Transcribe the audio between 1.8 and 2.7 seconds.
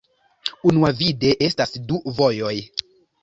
du vojoj.